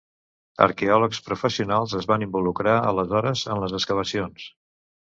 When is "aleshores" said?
2.81-3.47